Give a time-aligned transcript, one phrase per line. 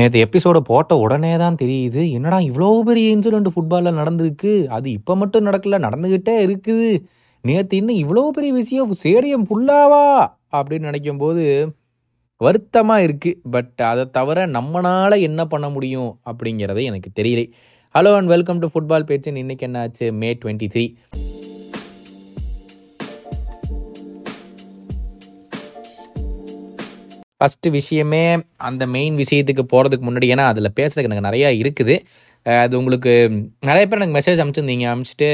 [0.00, 4.52] நேற்று எபிசோட போட்ட உடனே தான் தெரியுது என்னடா இவ்வளோ பெரிய இன்சிடென்ட் ஃபுட்பாலில் நடந்திருக்கு?
[4.76, 6.90] அது இப்போ மட்டும் நடக்கல நடந்துக்கிட்டே இருக்குது.
[7.44, 10.06] நேற்று இன்னும் இவ்வளோ பெரிய விஷயம் ஸ்டேடியம் ஃபுல்லாவா
[10.56, 11.44] அப்படின்னு நினைக்கும் போது
[12.40, 17.46] வருத்தமாக இருக்குது பட் அதை தவிர நம்மளால் என்ன பண்ண முடியும் அப்படிங்கிறதே எனக்கு தெரியலை.
[17.94, 20.06] Hello and welcome to football பேச்சு இன்றைக்கி என்ன ஆச்சு?
[20.20, 20.84] மே டுவெண்ட்டி த்ரீ
[27.40, 28.24] ஃபஸ்ட்டு விஷயமே
[28.68, 31.94] அந்த மெயின் விஷயத்துக்கு போகிறதுக்கு முன்னாடி ஏன்னா அதில் பேசுகிறதுக்கு எனக்கு நிறையா இருக்குது.
[32.62, 33.12] அது உங்களுக்கு
[33.68, 34.86] நிறைய பேர் எனக்கு மெசேஜ் அனுப்பிச்சிருந்தீங்க.
[34.90, 35.30] அனுப்பிச்சிட்டு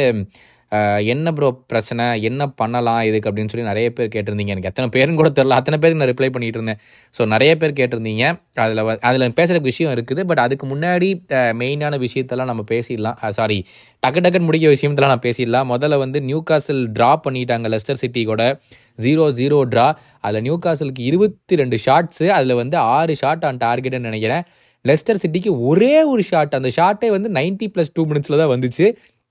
[1.13, 2.05] என்ன ப்ரோ பிரச்சனை?
[2.29, 4.53] என்ன பண்ணலாம் இதுக்கு அப்படின்னு சொல்லி நிறைய பேர் கேட்டிருந்தீங்க.
[4.55, 6.81] எனக்கு எத்தனை பேருன்னு கூட தெரில அத்தனை பேருக்கு நான் ரிப்ளை பண்ணிட்டு இருந்தேன்.
[7.17, 8.25] ஸோ நிறைய பேர் கேட்டிருந்தீங்க.
[8.65, 10.23] அதில் அதில் பேசுகிற விஷயம் இருக்குது.
[10.31, 11.11] பட் அதுக்கு முன்னாடி
[11.61, 13.21] மெயினான விஷயத்தெல்லாம் நம்ம பேசிடலாம்.
[13.39, 13.59] சாரி
[14.03, 15.71] டக்கு டக்குன்னு முடிக்க விஷயத்தெல்லாம் நான் பேசிடலாம்.
[15.75, 18.45] முதல்ல வந்து நியூ காசில் ட்ரா பண்ணிட்டாங்க லெஸ்டர் சிட்டி கூட.
[19.05, 19.87] ஜீரோ ஜீரோ ட்ரா
[20.25, 24.45] அதில் நியூ காசலுக்கு இருபத்தி ரெண்டு ஷாட்ஸு அதில் வந்து ஆறு ஷாட் ஆன் டார்கெட்னு நினைக்கிறேன்.
[24.85, 28.87] லெஸ்டர் சிட்டிக்கு ஒரே ஒரு ஷாட் அந்த ஷாட்டே வந்து 90 ப்ளஸ் டூ மினிட்ஸில் தான் வந்துச்சு.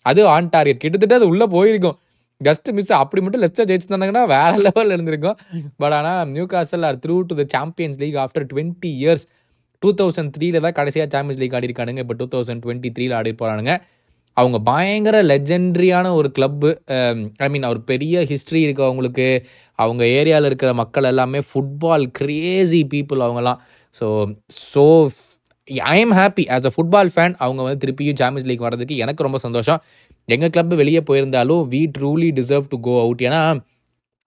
[0.06, 1.98] அது ஆன் டார்கெட் கிட்டத்தட்ட அது உள்ளே போயிருக்கும்.
[2.42, 5.38] ஜஸ்ட் மிஸ் அப்படி மட்டும் லெஸ்டர் ஜெயிச்சிருந்தாங்கன்னா வேற லெவலில் இருந்திருக்கும்.
[5.82, 6.22] பட் ஆனால்
[6.54, 9.26] Newcastle are through to the Champions League after twenty years
[9.84, 13.32] two thousand த்ரீல தான் கடைசியாக சாம்பியன்ஸ் லீக் ஆடி இருக்கானுங்க இப்போ டூ தௌசண்ட் டுவெண்ட்டி த்ரீல ஆடி
[13.42, 13.74] போகிறானுங்க
[14.38, 16.70] அவங்க பயங்கர லெஜெண்ட்ரியான ஒரு கிளப்பு
[17.46, 19.28] ஐ மீன் ஒரு பெரிய ஹிஸ்ட்ரி இருக்கு அவங்களுக்கு
[19.80, 23.60] அவங்க ஏரியாவில் இருக்கிற மக்கள் எல்லாமே ஃபுட்பால் கிரேசி பீப்புள் அவங்கலாம்.
[24.02, 24.08] So
[24.72, 24.84] so
[25.90, 29.40] I am happy as a football fan அவங்க வந்து திருப்பியும் சாம்பியன்ஸ் லீக் வர்றதுக்கு எனக்கு ரொம்ப
[29.46, 29.80] சந்தோஷம்.
[30.30, 33.42] எங்கள் கிளப் வெளியே போயிருந்தாலும் we truly deserve to go out ஏன்னா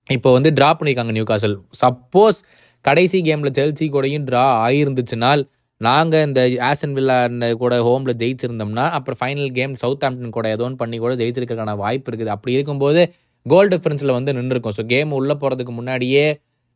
[0.08, 2.38] இப்போ வந்து ட்ரா பண்ணியிருக்காங்க நியூ காசல் சப்போஸ்
[2.84, 5.42] கடைசி கேமில் செல்சி கூடயும் ட்ரா ஆயிருந்துச்சுனால்
[5.80, 7.16] நாங்கள் இந்த ஆசன் வில்லா
[7.62, 12.08] கூட ஹோமில் ஜெயிச்சிருந்தோம்னா அப்புறம் ஃபைனல் கேம் சவுத் ஆம்டன் கூட ஏதோ ஒன்று பண்ணி கூட ஜெயிச்சிருக்கிறதுக்கான வாய்ப்பு
[12.10, 12.32] இருக்குது.
[12.36, 13.02] அப்படி இருக்கும்போது
[13.46, 14.76] கோல் டிஃபரன்ஸில் வந்து நின்றுருக்கும்.
[14.78, 16.24] ஸோ கேம் உள்ளே போகிறதுக்கு முன்னாடியே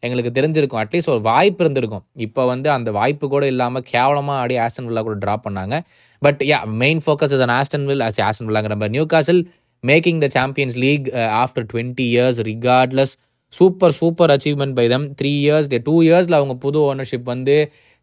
[0.03, 0.81] எங்களுக்கு தெரிஞ்சிருக்கும்.
[0.83, 2.05] அட்லீஸ்ட் ஒரு வாய்ப்பு இருந்திருக்கும்.
[2.27, 5.75] இப்போ வந்து அந்த வாய்ப்பு கூட இல்லாமல் கேவலமாக அப்படியே ஆஸ்டன் வில்லா கூட ட்ராப் பண்ணாங்க.
[6.23, 9.43] But yeah main focus is on Aston Villa as Aston வில்லாங்கிற நம்ம Newcastle
[9.85, 11.07] making the Champions League
[11.43, 13.15] after twenty years regardless
[13.53, 17.57] super super achievement by them three years two இயர்ஸில் அவங்க புது ஓனர்ஷிப் வந்து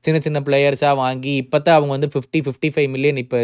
[0.04, 3.38] சின்ன சின்ன பிளேயர்ஸாக வாங்கி இப்போ தான் அவங்க வந்து ஃபிஃப்டி ஃபிஃப்டி ஃபைவ் மில்லியன் இப்போ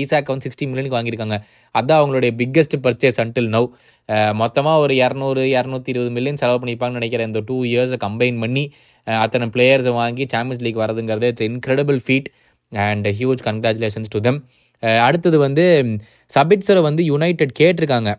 [0.00, 1.38] ஈசாக்கு வந்து சிக்ஸ்டி மில்லியனுக்கு வாங்கியிருக்காங்க.
[1.74, 3.68] அதுதான் அவங்களுடைய பிக்கெஸ்ட் பர்ச்சேஸ் அன்டில் நவ்
[4.42, 7.30] மொத்தமாக ஒரு இரநூறு இரநூத்தி இருபது மில்லியன் செலவு பண்ணியிருப்பாங்கன்னு நினைக்கிறேன்.
[7.32, 8.64] இந்த டூ இயர்ஸை கம்பைன் பண்ணி
[9.06, 12.28] அத்தனை பிளேயர்ஸை வாங்கி champions league வரதுங்கிறது it's incredible feat
[12.72, 14.38] and huge congratulations to them
[15.06, 15.64] அடுத்தது வந்து
[16.34, 18.10] சபிட்ஸரை வந்து யுனைடெட் கேட்டிருக்காங்க.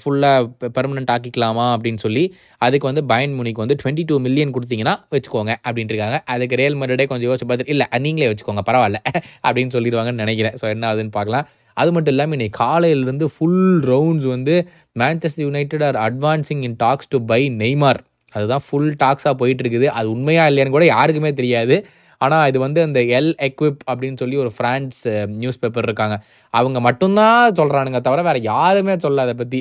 [0.00, 2.24] ஃபுல்லாக பெர்மனண்ட் ஆக்கிக்கலாமா அப்படின்னு சொல்லி
[2.66, 7.06] அதுக்கு வந்து பயன் முனிக்கு வந்து டுவெண்ட்டி டூ மில்லியன் கொடுத்தீங்கன்னா வச்சுக்கோங்க அப்படின்ட்டு இருக்காங்க அதுக்கு ரியல் மர்டே
[7.10, 9.00] கொஞ்சம் யோசிச்சு பார்த்துட்டு இல்லை நீங்களே வச்சுக்கோங்க பரவாயில்ல
[9.46, 10.56] அப்படின்னு சொல்லிடுவாங்கன்னு நினைக்கிறேன்.
[10.62, 11.46] ஸோ என்ன ஆகுதுன்னு பார்க்கலாம்.
[11.76, 14.56] அது மட்டும் இல்லாமல் இன்னைக்கு காலையிலேருந்து ஃபுல் ரவுண்ட்ஸ் வந்து
[15.02, 18.00] Manchester United are advancing in talks to buy Neymar
[18.34, 21.76] அதுதான் ஃபுல் டாக்ஸாக போயிட்டு இருக்குது அது உண்மையா இல்லையான்னு கூட யாருக்குமே தெரியாது.
[22.18, 25.00] ஆனால் இது வந்து அந்த எல் எக்விப் அப்படின்னு சொல்லி ஒரு ஃப்ரான்ஸ்
[25.42, 26.16] நியூஸ் பேப்பர் இருக்காங்க.
[26.50, 29.60] அவங்க மட்டும்தான் சொல்கிறானுங்க தவிர வேறு யாருமே சொல்ல அதை பற்றி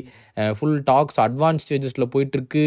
[0.58, 2.66] ஃபுல் டாக்ஸ் அட்வான்ஸ் ஸ்டேஜஸில் போயிட்டுருக்கு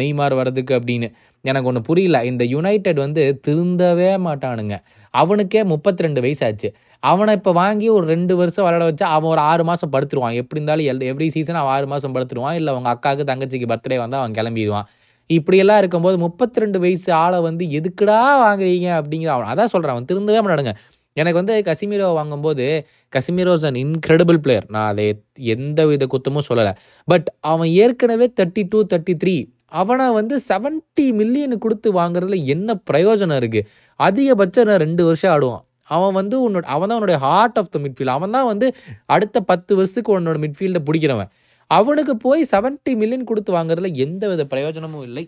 [0.00, 1.10] நெய்மார் வர்றதுக்கு அப்படின்னு.
[1.44, 2.18] எனக்கு ஒன்று புரியல.
[2.24, 4.76] இந்த யுனைடெட் வந்து திருந்தவே மாட்டானுங்க.
[5.14, 6.68] அவனுக்கே முப்பத்தி ரெண்டு வயசாச்சு.
[7.02, 10.36] அவனை இப்போ வாங்கி ஒரு ரெண்டு வருஷம் விளையாட வச்சா அவன் ஒரு ஆறு மாதம் படுத்துருவான்.
[10.40, 12.54] எப்படி இருந்தாலும் எல் எவ்ரி சீசன் அவன் ஆறு மாதம் படுத்துருவான்.
[12.54, 14.88] இல்லை அவங்க அக்காவுக்கு தங்கச்சிக்கு பர்த்டே வந்தால் அவன் கிளம்பிடுவான்.
[15.30, 20.40] இப்படியெல்லாம் இருக்கும்போது முப்பத்தி ரெண்டு வயசு ஆளை வந்து எதுக்குடா வாங்குறீங்க அப்படிங்கிற அவன் அதான் சொல்கிறான் அவன் திருந்தவே
[20.44, 20.74] மாட்டானுங்க.
[21.16, 22.64] எனக்கு வந்து கசிமீரோ வாங்கும்போது
[23.12, 25.06] கசிமீரோஸ் அன் இன்க்ரெடிபிள் பிளேயர் நான் அதை
[25.54, 26.72] எந்த வித குத்தமும் சொல்லலை.
[27.08, 29.36] பட் அவன் ஏற்கனவே தேர்ட்டி டூ தேர்ட்டி த்ரீ
[29.82, 33.66] அவனை வந்து செவன்ட்டி மில்லியன் கொடுத்து வாங்குறதுல என்ன பிரயோஜனம் இருக்குது
[34.00, 35.64] அதிகபட்சம் நான் ரெண்டு வருஷம் ஆடுவான்.
[35.96, 38.66] அவன் வந்து உன்னோட அவன் தான் உன்னோட ஹார்ட் ஆஃப் த மிட்ஃபீல்ட் அவன் தான் வந்து
[39.14, 41.30] அடுத்த பத்து வருஷத்துக்கு உன்னோட மிட்ஃபீல்டை பிடிக்கிறவன்.
[41.70, 45.24] அவனுக்கு போய் செவன்ட்டி மில்லியன் கொடுத்து வாங்குறதுல எந்த வித பிரயோஜனமும் இல்லை.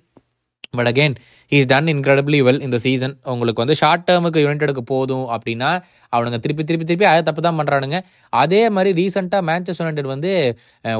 [0.70, 1.14] But again
[1.52, 5.70] is done incredibly well இந்த சீசன் உங்களுக்கு வந்து ஷார்ட் டேர்முக்கு யுனைடெடுக்கு போதும் அப்படின்னா
[6.12, 7.98] அவனுங்க திருப்பி திருப்பி திருப்பி அதை தப்பு தான் பண்ணுறானுங்க
[8.42, 10.30] அதே மாதிரி ரீசெண்டாக மேன்செஸ்டர் யுனைடெட் வந்து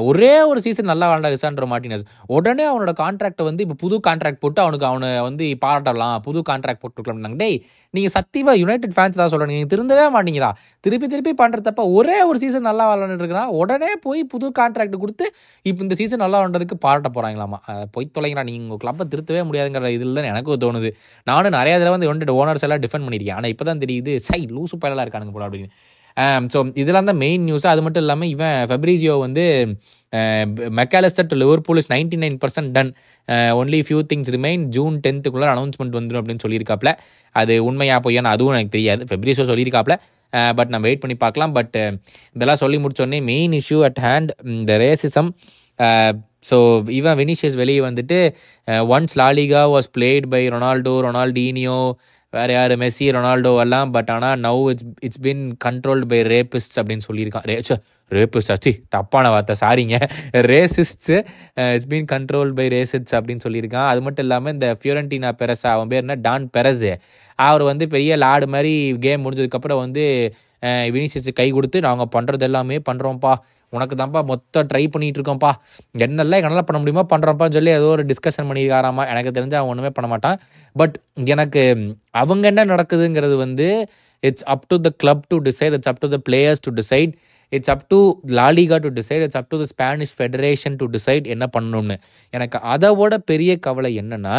[0.09, 2.05] ஒரே ஒரு சீசன் நல்லா வாழ்ந்தா ரிசாண்ட்ரோ மார்டினஸ்.
[2.37, 6.17] உடனே அவனோட கான்ட்ராக்டை வந்து இப்போ புது கான்ட்ராக்ட் போட்டு அவனுக்கு அவனை வந்து பாராட்டலாம்.
[6.27, 7.57] புது கான்ட்ராக்ட் போட்டுக்கலாம் டேய்
[7.93, 10.49] நீங்கள் சத்தியமாக யுனைடெட் ஃபேன்ஸ் தான் சொல்கிறேன் நீங்கள் திருந்தவே மாட்டீங்களா?
[10.85, 15.25] திருப்பி திருப்பி பண்ணுறதப்ப ஒரே ஒரு சீசன் நல்லா விளாண்டுட்டு உடனே போய் புது கான்ட்ராக்ட் கொடுத்து
[15.65, 17.59] இப்போ இந்த சீசன் நல்லா பண்ணுறதுக்கு பாராட்ட போகிறாங்களாமா
[17.95, 20.91] போய் தொலைங்களா நீங்கள் உங்கள் கிளப்பை திருத்தவே முடியாதுங்கிற இதில் எனக்கு தோணுது.
[21.29, 23.39] நானும் நிறைய தடவை வந்து யுனைடெட் ஓனர்ஸ் எல்லாம் டிஃபெண்ட் பண்ணியிருக்கேன்.
[23.39, 25.71] ஆனால் இப்போ தான் தெரியுது சை லூசு பயலாக இருக்கானுங்க போல அப்படின்னு.
[26.53, 29.43] ஸோ இதெல்லாம் தான் மெயின் நியூஸ் அது மட்டும் இல்லாமல் இவன் ஃபெப்ரிசியோ வந்து
[30.79, 32.89] Mac Allister to Liverpool is ninety nine percent done
[33.59, 36.91] only few things remain June டென்த்துக்குள்ளே announcement வந்துடும் அப்படின்னு சொல்லியிருக்காப்ல.
[37.35, 39.03] அது உண்மையாக பொய்யான்னு அதுவும் எனக்கு தெரியாது.
[39.11, 39.95] ஃபெப்ரிசியோ சொல்லியிருக்காப்ல.
[40.57, 41.53] பட் நம்ம வெயிட் பண்ணி பார்க்கலாம்.
[41.59, 41.77] பட்
[42.35, 45.31] இதெல்லாம் சொல்லி முடிச்சோடனே மெயின் இஷ்யூ அட் ஹேண்ட் இந்த ரேசிசம்
[46.49, 46.57] ஸோ
[46.99, 48.17] இவன் வினிஷியஸ் வெளியே வந்துட்டு
[48.95, 51.79] once LaLiga was played by Ronaldo Ronaldinho
[52.33, 57.05] வேறு யார் மெஸ்ஸி ரொனால்டோ எல்லாம் பட் ஆனால் now it's it's been controlled by rapist அப்படின்னு
[57.07, 57.45] சொல்லியிருக்கான்.
[57.51, 57.55] ரே
[58.11, 59.97] ரேபிஸ்ட் அச்சி தப்பான வார்த்தை சாரிங்க
[60.51, 61.17] racists
[61.75, 63.87] it's been controlled by racists அப்படின்னு சொல்லியிருக்கான்.
[63.91, 66.17] அது மட்டும் இல்லாமல் இந்த ஃபியூரண்டினா பெரஸா அவன் பேர் என்ன?
[66.27, 66.93] டான் பெரஸு
[67.39, 68.73] அவர் வந்து பெரிய லாடு மாதிரி
[69.05, 70.03] கேம் முடிஞ்சதுக்கப்புறம் வந்து
[70.95, 73.33] வினிசியஸ் கை கொடுத்து நாங்கள் பண்ணுறது எல்லாமே பண்ணுறோம்ப்பா
[73.75, 75.51] உனக்கு தான்ப்பா மொத்தம் ட்ரை பண்ணிகிட்டு இருக்கோம்ப்பா
[76.05, 80.09] என்னெல்லாம் என்னால் பண்ண முடியுமோ பண்ணுறோம்ப்பான்னு சொல்லி ஏதோ ஒரு டிஸ்கஷன் பண்ணியிருக்காராமா எனக்கு தெரிஞ்சு அவன் ஒன்றுமே பண்ண
[80.13, 80.37] மாட்டான்.
[80.75, 80.95] பட்
[81.33, 81.63] எனக்கு
[82.21, 83.67] அவங்க என்ன நடக்குதுங்கிறது வந்து
[84.23, 87.11] it's up to the club to decide it's up to the players to decide
[87.57, 87.99] it's up to
[88.39, 91.95] LaLiga to decide it's up to the Spanish Federation to decide என்ன பண்ணணும்னு.
[92.33, 94.35] எனக்கு அதோட பெரிய கவலை என்னென்னா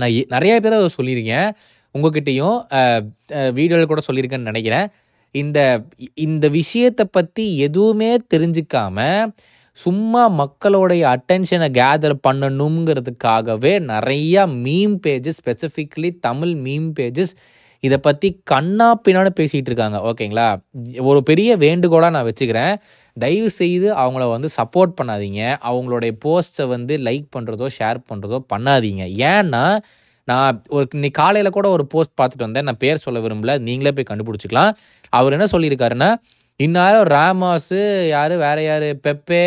[0.00, 1.48] நான் நிறைய பேர் அதை சொல்லியிருக்கேன்.
[1.94, 2.58] உங்ககிட்டையும்
[3.58, 4.86] வீடியோவில் கூட சொல்லியிருக்கேன்னு நினைக்கிறேன்.
[5.34, 5.58] இந்த
[6.14, 8.98] இந்த விஷயத்தை பற்றி எதுவுமே தெரிஞ்சிக்காம
[9.78, 17.34] சும்மா மக்களுடைய அட்டென்ஷனை கேதர் பண்ணணுங்கிறதுக்காகவே நிறையா meme pages specifically Tamil meme pages
[17.84, 19.98] இதை பற்றி கண்ணா பின்னான்னு பேசிகிட்டு இருக்காங்க.
[20.10, 20.48] ஓகேங்களா?
[21.10, 22.74] ஒரு பெரிய வேண்டுகோளாக நான் வச்சுக்கிறேன்.
[23.16, 25.40] தயவு செய்து அவங்கள வந்து சப்போர்ட் பண்ணாதீங்க.
[25.70, 29.04] அவங்களுடைய போஸ்ட்டை வந்து லைக் பண்ணுறதோ ஷேர் பண்ணுறதோ பண்ணாதீங்க.
[29.32, 29.64] ஏன்னா
[30.30, 32.66] நான் ஒரு இன்னைக்கு காலையில் கூட ஒரு போஸ்ட் பார்த்துட்டு வந்தேன்.
[32.68, 33.54] நான் பேர் சொல்ல விரும்பல.
[33.68, 34.72] நீங்களே போய் கண்டுபிடிச்சிக்கலாம்.
[35.18, 36.10] அவர் என்ன சொல்லியிருக்காருன்னா
[36.60, 37.80] இந்நேரம் ராமாஸு
[38.14, 39.44] யார் வேற யார் பெப்பே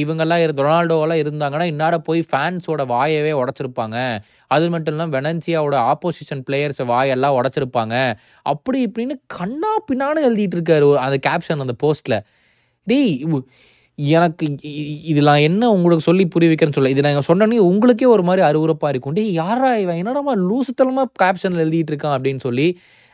[0.00, 3.96] இவங்கெல்லாம் இரு ரொனால்டோவெல்லாம் இருந்தாங்கன்னா இன்னார போய் ஃபேன்ஸோட வாயவே உடச்சிருப்பாங்க.
[4.54, 7.94] அது மட்டும் இல்லாமல் வெனன்சியாவோட ஆப்போசிஷன் பிளேயர்ஸ் வாயெல்லாம் உடச்சிருப்பாங்க.
[8.52, 12.18] அப்படி இப்படின்னு கண்ணா பின்னான்னு எழுதிட்டு இருக்காரு அந்த கேப்ஷன் அந்த போஸ்ட்டில்
[12.86, 13.12] டேய்
[13.98, 14.46] எனக்கு
[15.12, 19.16] இதெல்லாம் என்ன உங்களுக்கு சொல்லி புரிய வைக்கிறேன்னு சொல்ல இது நாங்கள் சொன்னோன்னே உங்களுக்கே ஒரு மாதிரி அருவருப்பாக இருக்கும்.
[19.40, 20.00] யாரா இவன்?
[20.02, 22.68] என்னடாமா லூசுத்தனமாக கேப்ஷனில் எழுதிட்டு இருக்கான் அப்படின்னு சொல்லி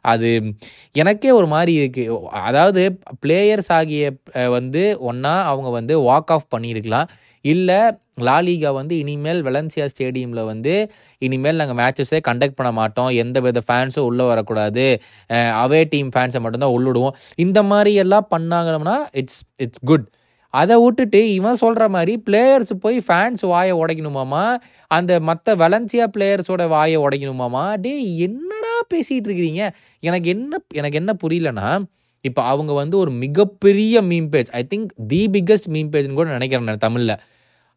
[0.04, 0.30] அது
[0.92, 2.16] எனக்கே ஒரு மாதிரி இருக்குது
[2.48, 2.82] அதாவது
[3.22, 4.10] பிளேயர்ஸ் ஆகிய
[4.56, 7.08] வந்து ஒன்றா அவங்க வந்து வாக் ஆஃப் பண்ணியிருக்கலாம்.
[7.52, 7.78] இல்லை
[8.26, 10.74] லாலிகா வந்து இனிமேல் வெலன்சியா ஸ்டேடியமில் வந்து
[11.26, 13.10] இனிமேல் நாங்கள் மேட்சஸே கண்டக்ட் பண்ண மாட்டோம்.
[13.22, 14.84] எந்த வித ஃபேன்ஸும் உள்ளே வரக்கூடாது.
[15.62, 17.16] அவே டீம் ஃபேன்ஸை மட்டும்தான் உள்ளிடுவோம்.
[17.46, 20.06] இந்த மாதிரி எல்லாம் பண்ணாங்கன்னா இட்ஸ் இட்ஸ் குட்
[20.54, 24.44] அதை விட்டுட்டு இவன் சொல்கிற மாதிரி பிளேயர்ஸ் போய் ஃபேன்ஸ் வாயை உடைக்கணுமாமா?
[24.90, 27.64] அந்த மற்ற வலன்சியா பிளேயர்ஸோட வாயை உடைக்கணுமாமா?
[27.80, 29.62] டேய் என்னடா பேசிகிட்டு இருக்கிறீங்க?
[30.02, 31.68] எனக்கு என்ன எனக்கு என்ன புரியலன்னா
[32.24, 36.68] இப்போ அவங்க வந்து ஒரு மிகப்பெரிய meme page I think the biggest meme பேஜ்னு கூட நினைக்கிறேன்
[36.70, 37.16] நான் தமிழில்.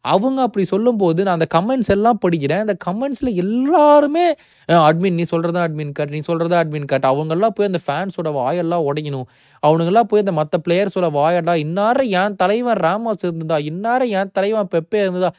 [0.04, 2.62] அவங்க அப்படி சொல்லும்போது நான் அந்த கமெண்ட்ஸ் எல்லாம் படிக்கிறேன்.
[2.64, 4.24] அந்த கமெண்ட்ஸில் எல்லாருமே
[4.68, 9.26] அட்மின் நீ சொல்கிறதா அட்மின் கட் நீ சொல்கிறதா அட்மின் கட் அவங்கெல்லாம் போய் அந்த ஃபேன்ஸோட வாயெல்லாம் உடைக்கணும்.
[9.62, 13.58] அவனுங்கெல்லாம் போய் அந்த மற்ற பிளேயர்ஸோட வாயடா இன்னார என் தலைவன் ராமாஸ் இருந்ததா?
[13.70, 15.32] இன்னார என் தலைவன் பெப்பே இருந்ததா?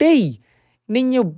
[0.00, 0.28] டேய்
[0.88, 1.28] நீங்கள்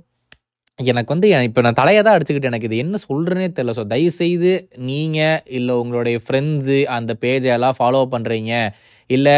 [0.91, 3.73] எனக்கு வந்து இப்போ நான் தலையை தான் அடிச்சுக்கிட்டு எனக்கு இது என்ன சொல்கிறேனே தெரியல.
[3.79, 4.53] ஸோ தயவுசெய்து
[4.89, 8.53] நீங்கள் இல்லை உங்களுடைய ஃப்ரெண்ட்ஸு அந்த பேஜை எல்லாம் ஃபாலோ பண்ணுறீங்க
[9.09, 9.37] இல்லை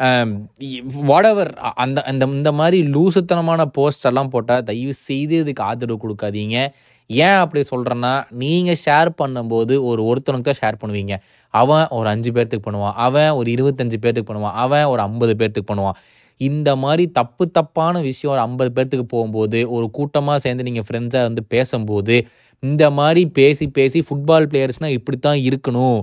[0.00, 0.30] Um,
[1.08, 1.50] வாடவர்
[1.82, 6.56] அந்த அந்த இந்த மாதிரி லூசுத்தனமான போஸ்ட் எல்லாம் போட்டால் தயவு செய்து இதுக்கு ஆதரவு கொடுக்காதீங்க.
[7.10, 8.10] ஏன் அப்படி சொல்கிறேன்னா
[8.40, 11.16] நீங்கள் ஷேர் பண்ணும்போது ஒரு ஒருத்தனுக்கு தான் ஷேர் பண்ணுவீங்க.
[11.54, 12.96] அவன் ஒரு அஞ்சு பேர்த்துக்கு பண்ணுவான்.
[13.06, 14.56] அவன் ஒரு இருபத்தஞ்சு பேர்த்துக்கு பண்ணுவான்.
[14.64, 15.98] அவன் ஒரு ஐம்பது பேர்த்துக்கு பண்ணுவான்.
[16.40, 21.44] இந்த மாதிரி தப்பு தப்பான விஷயம் ஒரு ஐம்பது பேர்த்துக்கு போகும்போது ஒரு கூட்டமாக சேர்ந்து நீங்கள் ஃப்ரெண்ட்ஸாக வந்து
[21.54, 22.16] பேசும்போது
[22.62, 26.00] இந்த மாதிரி பேசி பேசி ஃபுட்பால் பிளேயர்ஸ்னால் இப்படி தான் இருக்கணும்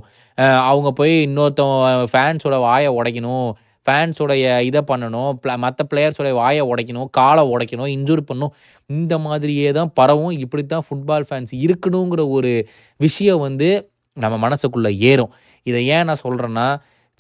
[0.70, 3.52] அவங்க போய் இன்னொருத்தவங்க ஃபேன்ஸோட வாயை உடைக்கணும்.
[3.86, 5.32] ஃபேன்ஸோடைய இதை பண்ணணும்
[5.66, 8.54] மற்ற பிளேயர்ஸோடைய வாயை உடைக்கணும் காலை உடைக்கணும் இன்ஜூர் பண்ணணும்.
[8.90, 10.36] இந்த மாதிரியே தான் பரவும்.
[10.46, 12.54] இப்படி தான் ஃபுட்பால் ஃபேன்ஸ் இருக்கணுங்கிற ஒரு
[13.06, 13.70] விஷயம் வந்து
[14.18, 15.34] நம்ம மனசுக்குள்ளே ஏறும்.
[15.70, 16.70] இதை ஏன் நான் சொல்கிறேன்னா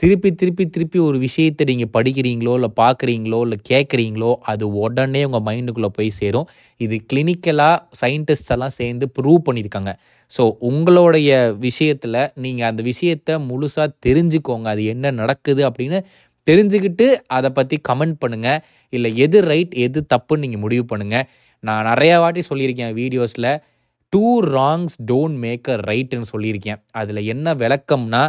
[0.04, 5.90] திருப்பி திருப்பி திருப்பி ஒரு விஷயத்தை நீங்கள் படிக்கிறீங்களோ இல்லை பார்க்குறீங்களோ இல்லை கேட்குறீங்களோ அது உடனே உங்கள் மைண்டுக்குள்ளே
[5.98, 6.48] போய் சேரும்.
[6.86, 9.94] இது கிளினிக்கலாக சயின்டிஸ்ட் எல்லாம் சேர்ந்து ப்ரூவ் பண்ணியிருக்காங்க.
[10.32, 11.30] ஸோ உங்களுடைய
[11.68, 14.68] விஷயத்தில் நீங்கள் அந்த விஷயத்தை முழுசாக தெரிஞ்சுக்கோங்க.
[14.74, 16.00] அது என்ன நடக்குது அப்படின்னு
[16.48, 18.60] தெரிஞ்சுக்கிட்டு அதை பற்றி கமெண்ட் பண்ணுங்கள்
[18.94, 21.26] இல்லை எது ரைட் எது தப்புன்னு நீங்கள் முடிவு பண்ணுங்கள்
[21.64, 23.52] நான் நிறையா வாட்டி சொல்லியிருக்கேன் வீடியோஸில்
[24.14, 26.80] two wrongs don't make a ரைட்டுன்னு சொல்லியிருக்கேன்.
[26.92, 28.24] அதில் என்ன விளக்கம்னா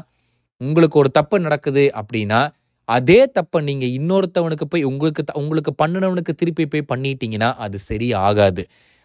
[0.61, 2.41] உங்களுக்கு ஒரு தப்பு நடக்குது அப்படின்னா
[2.89, 8.63] அதே தப்பை நீங்கள் இன்னொருத்தவனுக்கு போய் உங்களுக்கு த- உங்களுக்கு பண்ணினவனுக்கு திருப்பி போய் பண்ணிட்டீங்கன்னா அது சரி ஆகாது.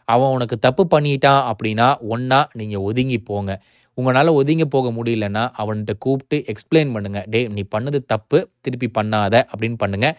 [0.08, 3.52] அவன் உனக்கு தப்பு பண்ணிட்டான் அப்படின்னா ஒன்றா நீங்கள் ஒதுங்கி போங்க.
[3.98, 7.20] உங்களால் ஒதுங்கி போக முடியலன்னா அவன்கிட்ட கூப்பிட்டு எக்ஸ்பிளைன் பண்ணுங்க.
[7.34, 10.10] டே நீ பண்ணது தப்பு திருப்பி பண்ணாத அப்படின்னு பண்ணுங்க.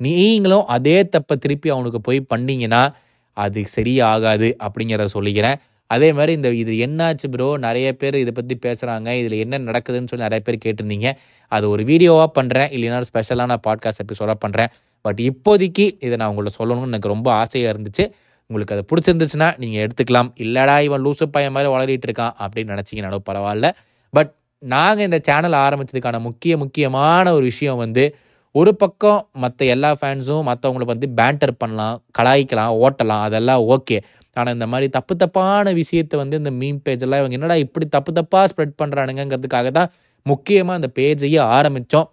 [0.00, 2.82] நீங்களும் அதே தப்பை திருப்பி அவனுக்கு போய் பண்ணீங்கன்னா
[3.36, 5.58] அது சரியாகாது அப்படிங்கிறத சொல்லிக்கிறேன்.
[5.90, 10.26] அதே மாதிரி இந்த இது என்னாச்சு ப்ரோ நிறைய பேர் இதை பற்றி பேசுகிறாங்க இதில் என்ன நடக்குதுன்னு சொல்லி
[10.26, 11.08] நிறைய பேர் கேட்டிருந்தீங்க.
[11.52, 14.70] அது ஒரு வீடியோவாக பண்ணுறேன் இல்லைன்னா ஸ்பெஷலான பாட்காஸ்ட் எபிசோடாக பண்ணுறேன்
[15.04, 18.06] பட் இப்போதைக்கு இதை நான் உங்கள்ட்ட சொல்லணும்னு எனக்கு ரொம்ப ஆசையாக இருந்துச்சு.
[18.50, 20.30] உங்களுக்கு அது பிடிச்சிருந்துச்சுன்னா நீங்கள் எடுத்துக்கலாம்.
[20.44, 23.68] இல்லைடா இவன் லூசு பையன் மாதிரி வளரிட்டு இருக்கான் அப்படின்னு நினச்சிங்கனாலும் பரவாயில்ல.
[24.14, 24.30] பட்
[24.62, 28.04] நாங்கள் இந்த சேனல் ஆரம்பித்ததுக்கான முக்கிய முக்கியமான ஒரு விஷயம் வந்து
[28.54, 33.24] ஒரு பக்கம் மற்ற எல்லா ஃபேன்ஸும் மற்றவங்களை வந்து பேண்டர் பண்ணலாம் கலாய்க்கலாம் ஓட்டலாம்.
[33.28, 33.96] அதெல்லாம் ஓகே
[34.36, 38.48] ஆனால் இந்த மாதிரி தப்பு தப்பான விஷயத்தை வந்து இந்த மீம் பேஜெல்லாம் இவங்க என்னடா இப்படி தப்பு தப்பாக
[38.52, 39.90] ஸ்ப்ரெட் பண்ணுறானுங்கிறதுக்காக தான்
[40.26, 42.08] முக்கியமாக அந்த பேஜையே ஆரம்பித்தோம்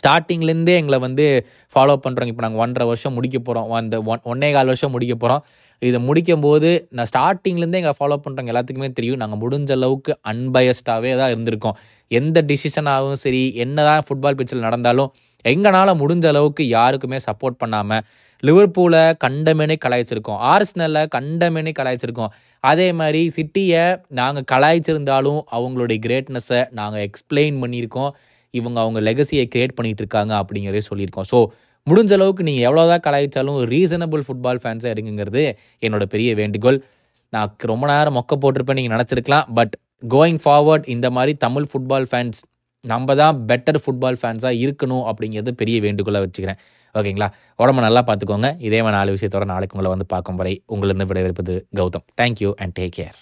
[0.00, 1.26] ஸ்டார்டிங்லேருந்தே எங்களை வந்து
[1.74, 5.44] ஃபாலோ பண்ணுறோங்க இப்போ நாங்கள் ஒன்றரை வருஷம் முடிக்க போகிறோம் அந்த ஒன் ஒன்னே கால் வருஷம் முடிக்க போகிறோம்
[5.82, 9.20] இதை முடிக்கும் போது நான் ஸ்டார்டிங்லேருந்தே எங்களை ஃபாலோ பண்ணுறவங்க எல்லாத்துக்குமே தெரியும்.
[9.22, 11.76] நாங்கள் முடிஞ்ச அளவுக்கு அன்பயஸ்டாகவே தான் இருந்திருக்கோம்.
[12.10, 15.10] எந்த டிசிஷனாகவும் சரி என்ன தான் ஃபுட்பால் பிச்சில் நடந்தாலும்
[15.44, 18.04] எங்களால் முடிஞ்ச அளவுக்கு யாருக்குமே சப்போர்ட் பண்ணாமல்
[18.42, 20.40] லிவர்பூலை கண்டமேனே கலாய்ச்சிருக்கோம்.
[20.52, 22.32] ஆர்ஸ்னலில் கண்டமேனே கலாய்ச்சிருக்கோம்.
[22.64, 23.84] அதே மாதிரி சிட்டியை
[24.20, 28.12] நாங்கள் கலாய்ச்சிருந்தாலும் அவங்களுடைய கிரேட்னஸை நாங்கள் எக்ஸ்பிளைன் பண்ணியிருக்கோம்.
[28.58, 31.28] இவங்க அவங்க லெகசியை கிரியேட் பண்ணிட்டு இருக்காங்க அப்படிங்கிறதே சொல்லியிருக்கோம்.
[31.32, 31.38] ஸோ
[31.86, 35.42] முடிஞ்ச அளவுக்கு நீங்கள் எவ்வளோதான் கலாய்ச்சாலும் ரீசனபிள் ஃபுட்பால் ஃபேன்ஸாக இருங்குங்கிறது
[35.86, 36.78] என்னோட பெரிய வேண்டுகோள்.
[37.32, 39.46] நான் ரொம்ப நேரம் மொக்க போட்டிருப்பேன் நீங்கள் நினச்சிருக்கலாம்.
[39.58, 39.74] பட்
[40.14, 42.40] கோயிங் ஃபார்வர்ட் இந்த மாதிரி தமிழ் ஃபுட்பால் ஃபேன்ஸ்
[42.84, 46.58] நம்ம தான் பெட்டர் ஃபுட்பால் ஃபேன்ஸாக இருக்கணும் அப்படிங்கிறது பெரிய வேண்டுகோளாக வச்சுக்கிறேன்.
[46.98, 47.28] ஓகேங்களா?
[47.62, 48.48] உடம்ப நல்லா பார்த்துக்கோங்க.
[48.66, 52.04] இதே மாதிரி நாலு விஷயத்தோட நாளைக்கு உங்களை வந்து பார்க்கும் வரை உங்களிருந்து விடைபெறுப்பது Gautham.
[52.20, 53.16] Thank you and take care